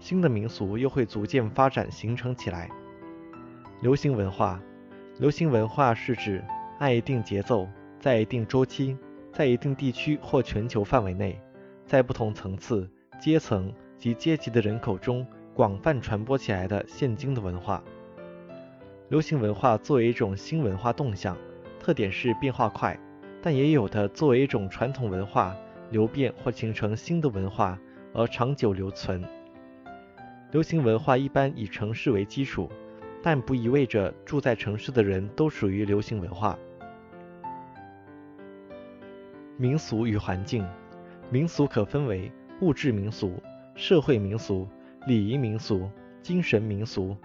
[0.00, 2.70] 新的民俗又会逐渐发展形成起来。
[3.82, 4.58] 流行文化，
[5.18, 6.42] 流行文化是指
[6.78, 7.68] 按一定节奏，
[8.00, 8.96] 在一定周期。
[9.30, 11.38] 在一定地区或全球范围内，
[11.86, 17.82] 在不同层次、阶层及阶级的人口中广泛传播起来的现今的文化。
[19.08, 21.36] 流行文化作为一种新文化动向，
[21.78, 22.98] 特点是变化快，
[23.42, 25.54] 但也有的作为一种传统文化
[25.92, 27.78] 流变或形成新的文化
[28.12, 29.22] 而长久留存。
[30.50, 32.68] 流行文化一般以城市为基础，
[33.22, 36.58] 但不意味着住在城市的人都属于流行文化。
[39.56, 40.66] 民俗与环境，
[41.30, 43.40] 民俗可分为物质民俗、
[43.74, 44.66] 社会民俗、
[45.06, 45.88] 礼仪民俗、
[46.22, 47.16] 精神民俗、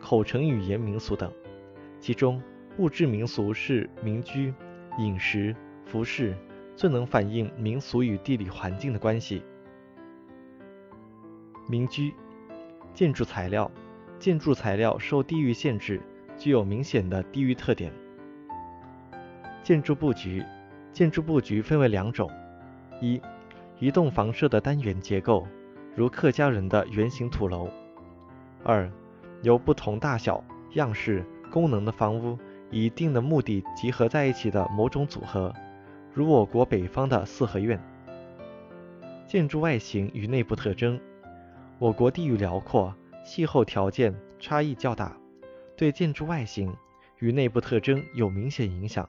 [0.00, 1.30] 口称语言民俗等。
[2.00, 2.42] 其中，
[2.78, 4.52] 物质民俗是民居、
[4.98, 5.54] 饮食、
[5.86, 6.34] 服饰，
[6.76, 9.42] 最能反映民俗与地理环境的关系。
[11.68, 12.12] 民居，
[12.92, 13.70] 建筑材料，
[14.18, 16.00] 建筑材料受地域限制，
[16.36, 17.92] 具有明显的地域特点。
[19.62, 20.44] 建筑布局。
[20.92, 22.30] 建筑布局分为两种：
[23.00, 23.20] 一、
[23.80, 25.44] 一栋房舍的单元结构，
[25.96, 27.66] 如客家人的圆形土楼；
[28.62, 28.88] 二、
[29.42, 30.44] 由不同大小、
[30.74, 32.38] 样式、功能的房屋
[32.70, 35.52] 以一定的目的集合在一起的某种组合，
[36.14, 37.78] 如我国北方的四合院。
[39.26, 41.00] 建筑外形与内部特征，
[41.80, 42.94] 我国地域辽阔，
[43.24, 45.16] 气候条件差异较大，
[45.76, 46.72] 对建筑外形
[47.18, 49.08] 与内部特征有明显影响。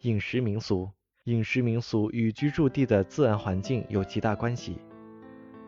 [0.00, 0.88] 饮食民俗，
[1.24, 4.78] 饮食民俗与居住地的自然环境有极大关系。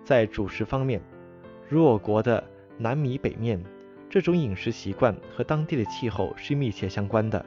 [0.04, 1.02] 在主食方面，
[1.68, 2.42] 如我国的
[2.78, 3.62] 南米北面，
[4.08, 7.44] 这种饮食习惯和当地的气候是密切相关的。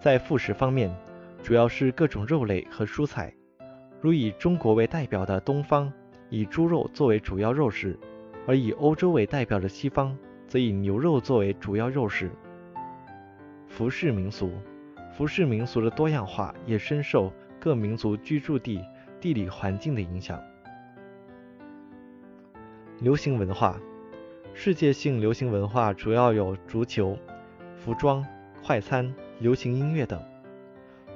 [0.00, 0.94] 在副食方面，
[1.42, 3.32] 主要是各种肉类和蔬菜，
[4.00, 5.92] 如以中国为代表的东方，
[6.28, 7.96] 以猪肉作为主要肉食；
[8.46, 10.16] 而以欧洲为代表的西方，
[10.46, 12.30] 则以牛肉作为主要肉食。
[13.68, 14.52] 服饰民俗。
[15.16, 18.80] 服饰民俗的多样化也深受各民族居住地
[19.20, 20.40] 地理环境的影响。
[23.00, 23.80] 流行文化，
[24.54, 27.18] 世界性流行文化主要有足球、
[27.74, 28.24] 服装、
[28.62, 30.22] 快餐、流行音乐等。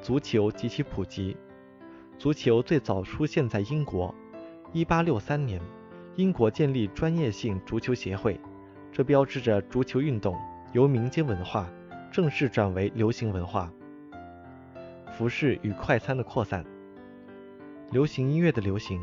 [0.02, 1.36] 足球及其普及，
[2.18, 4.12] 足球最早出现在英国。
[4.74, 5.62] 1863年，
[6.16, 8.40] 英国建立专业性足球协会，
[8.90, 10.36] 这标志着足球运动
[10.72, 11.70] 由民间文化
[12.10, 13.72] 正式转为流行文化。
[15.16, 16.64] 服饰与快餐的扩散，
[17.92, 19.00] 流行音乐的流行。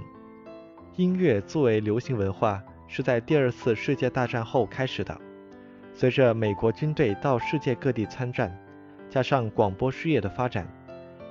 [0.97, 5.17] 音乐作为流行文化是在第二次世界大战后开始的。
[5.93, 8.53] 随着美国军队到世界各地参战，
[9.09, 10.67] 加上广播事业的发展，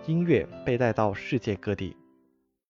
[0.09, 1.95] 音乐被带到世界各地。